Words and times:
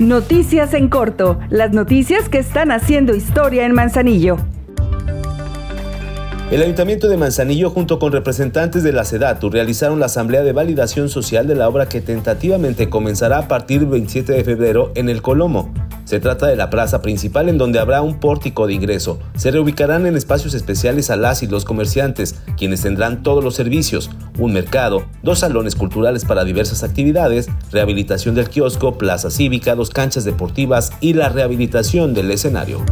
Noticias 0.00 0.74
en 0.74 0.88
corto, 0.88 1.38
las 1.50 1.70
noticias 1.70 2.28
que 2.28 2.38
están 2.38 2.72
haciendo 2.72 3.14
historia 3.14 3.64
en 3.64 3.74
Manzanillo. 3.74 4.38
El 6.50 6.62
Ayuntamiento 6.62 7.06
de 7.06 7.16
Manzanillo 7.16 7.70
junto 7.70 8.00
con 8.00 8.10
representantes 8.10 8.82
de 8.82 8.92
la 8.92 9.04
SEDATU 9.04 9.50
realizaron 9.50 10.00
la 10.00 10.06
asamblea 10.06 10.42
de 10.42 10.52
validación 10.52 11.08
social 11.08 11.46
de 11.46 11.54
la 11.54 11.68
obra 11.68 11.88
que 11.88 12.00
tentativamente 12.00 12.90
comenzará 12.90 13.38
a 13.38 13.46
partir 13.46 13.80
del 13.80 13.90
27 13.90 14.32
de 14.32 14.42
febrero 14.42 14.90
en 14.96 15.08
el 15.08 15.22
Colomo. 15.22 15.72
Se 16.04 16.20
trata 16.20 16.46
de 16.46 16.56
la 16.56 16.70
plaza 16.70 17.00
principal 17.00 17.48
en 17.48 17.58
donde 17.58 17.78
habrá 17.78 18.02
un 18.02 18.20
pórtico 18.20 18.66
de 18.66 18.74
ingreso. 18.74 19.18
Se 19.36 19.50
reubicarán 19.50 20.06
en 20.06 20.16
espacios 20.16 20.54
especiales 20.54 21.10
a 21.10 21.16
las 21.16 21.42
y 21.42 21.46
los 21.46 21.64
comerciantes, 21.64 22.34
quienes 22.56 22.82
tendrán 22.82 23.22
todos 23.22 23.42
los 23.42 23.54
servicios, 23.54 24.10
un 24.38 24.52
mercado, 24.52 25.06
dos 25.22 25.40
salones 25.40 25.76
culturales 25.76 26.24
para 26.24 26.44
diversas 26.44 26.82
actividades, 26.82 27.48
rehabilitación 27.72 28.34
del 28.34 28.50
kiosco, 28.50 28.98
plaza 28.98 29.30
cívica, 29.30 29.74
dos 29.74 29.90
canchas 29.90 30.24
deportivas 30.24 30.92
y 31.00 31.14
la 31.14 31.30
rehabilitación 31.30 32.12
del 32.14 32.30
escenario. 32.30 32.84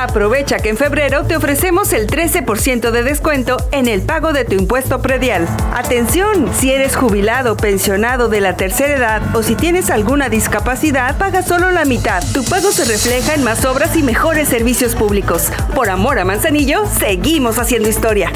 Aprovecha 0.00 0.60
que 0.60 0.70
en 0.70 0.78
febrero 0.78 1.24
te 1.26 1.36
ofrecemos 1.36 1.92
el 1.92 2.06
13% 2.06 2.90
de 2.90 3.02
descuento 3.02 3.58
en 3.70 3.86
el 3.86 4.00
pago 4.00 4.32
de 4.32 4.46
tu 4.46 4.54
impuesto 4.54 5.02
predial. 5.02 5.46
Atención, 5.74 6.48
si 6.54 6.72
eres 6.72 6.96
jubilado, 6.96 7.54
pensionado 7.54 8.30
de 8.30 8.40
la 8.40 8.56
tercera 8.56 8.96
edad 8.96 9.36
o 9.36 9.42
si 9.42 9.56
tienes 9.56 9.90
alguna 9.90 10.30
discapacidad, 10.30 11.18
paga 11.18 11.42
solo 11.42 11.70
la 11.70 11.84
mitad. 11.84 12.22
Tu 12.32 12.42
pago 12.44 12.72
se 12.72 12.86
refleja 12.86 13.34
en 13.34 13.44
más 13.44 13.66
obras 13.66 13.94
y 13.94 14.02
mejores 14.02 14.48
servicios 14.48 14.94
públicos. 14.94 15.52
Por 15.74 15.90
amor 15.90 16.18
a 16.18 16.24
Manzanillo, 16.24 16.86
seguimos 16.86 17.58
haciendo 17.58 17.90
historia. 17.90 18.32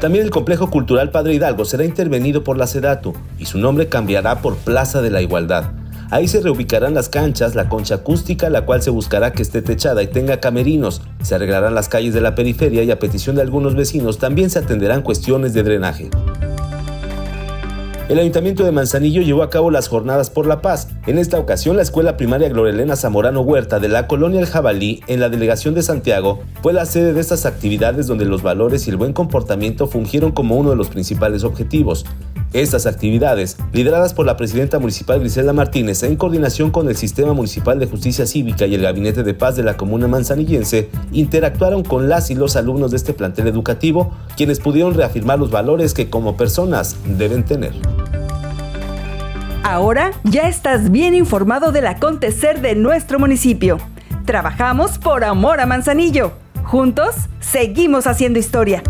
También 0.00 0.24
el 0.24 0.30
complejo 0.30 0.70
cultural 0.70 1.10
Padre 1.10 1.34
Hidalgo 1.34 1.64
será 1.64 1.84
intervenido 1.84 2.44
por 2.44 2.56
la 2.56 2.68
SEDATU 2.68 3.12
y 3.40 3.46
su 3.46 3.58
nombre 3.58 3.88
cambiará 3.88 4.40
por 4.40 4.56
Plaza 4.56 5.02
de 5.02 5.10
la 5.10 5.20
Igualdad. 5.20 5.81
Ahí 6.12 6.28
se 6.28 6.42
reubicarán 6.42 6.92
las 6.92 7.08
canchas, 7.08 7.54
la 7.54 7.70
concha 7.70 7.94
acústica, 7.94 8.50
la 8.50 8.66
cual 8.66 8.82
se 8.82 8.90
buscará 8.90 9.32
que 9.32 9.40
esté 9.40 9.62
techada 9.62 10.02
y 10.02 10.08
tenga 10.08 10.40
camerinos. 10.40 11.00
Se 11.22 11.34
arreglarán 11.34 11.74
las 11.74 11.88
calles 11.88 12.12
de 12.12 12.20
la 12.20 12.34
periferia 12.34 12.82
y 12.82 12.90
a 12.90 12.98
petición 12.98 13.34
de 13.34 13.40
algunos 13.40 13.74
vecinos 13.74 14.18
también 14.18 14.50
se 14.50 14.58
atenderán 14.58 15.00
cuestiones 15.00 15.54
de 15.54 15.62
drenaje. 15.62 16.10
El 18.10 18.18
Ayuntamiento 18.18 18.62
de 18.62 18.72
Manzanillo 18.72 19.22
llevó 19.22 19.42
a 19.42 19.48
cabo 19.48 19.70
las 19.70 19.88
Jornadas 19.88 20.28
por 20.28 20.46
la 20.46 20.60
Paz. 20.60 20.88
En 21.06 21.16
esta 21.16 21.38
ocasión, 21.38 21.76
la 21.76 21.82
Escuela 21.82 22.18
Primaria 22.18 22.50
Glorelena 22.50 22.94
Zamorano 22.94 23.40
Huerta 23.40 23.78
de 23.78 23.88
la 23.88 24.06
Colonia 24.06 24.40
El 24.40 24.46
Jabalí, 24.46 25.00
en 25.06 25.18
la 25.18 25.30
delegación 25.30 25.72
de 25.74 25.82
Santiago, 25.82 26.40
fue 26.62 26.74
la 26.74 26.84
sede 26.84 27.14
de 27.14 27.22
estas 27.22 27.46
actividades 27.46 28.06
donde 28.06 28.26
los 28.26 28.42
valores 28.42 28.86
y 28.86 28.90
el 28.90 28.98
buen 28.98 29.14
comportamiento 29.14 29.86
fungieron 29.86 30.32
como 30.32 30.56
uno 30.56 30.68
de 30.68 30.76
los 30.76 30.88
principales 30.88 31.42
objetivos. 31.42 32.04
Estas 32.52 32.84
actividades, 32.84 33.56
lideradas 33.72 34.12
por 34.12 34.26
la 34.26 34.36
presidenta 34.36 34.78
municipal 34.78 35.20
Griselda 35.20 35.54
Martínez 35.54 36.02
en 36.02 36.16
coordinación 36.16 36.70
con 36.70 36.86
el 36.86 36.96
Sistema 36.96 37.32
Municipal 37.32 37.78
de 37.78 37.86
Justicia 37.86 38.26
Cívica 38.26 38.66
y 38.66 38.74
el 38.74 38.82
Gabinete 38.82 39.22
de 39.22 39.32
Paz 39.32 39.56
de 39.56 39.62
la 39.62 39.78
Comuna 39.78 40.06
Manzanillense, 40.06 40.90
interactuaron 41.12 41.82
con 41.82 42.10
las 42.10 42.30
y 42.30 42.34
los 42.34 42.56
alumnos 42.56 42.90
de 42.90 42.98
este 42.98 43.14
plantel 43.14 43.48
educativo, 43.48 44.12
quienes 44.36 44.60
pudieron 44.60 44.92
reafirmar 44.92 45.38
los 45.38 45.50
valores 45.50 45.94
que 45.94 46.10
como 46.10 46.36
personas 46.36 46.96
deben 47.06 47.44
tener. 47.44 47.72
Ahora 49.62 50.10
ya 50.24 50.48
estás 50.48 50.90
bien 50.90 51.14
informado 51.14 51.72
del 51.72 51.86
acontecer 51.86 52.60
de 52.60 52.74
nuestro 52.74 53.18
municipio. 53.18 53.78
Trabajamos 54.26 54.98
por 54.98 55.24
amor 55.24 55.60
a 55.60 55.66
Manzanillo. 55.66 56.32
Juntos, 56.64 57.14
seguimos 57.40 58.06
haciendo 58.06 58.38
historia. 58.38 58.82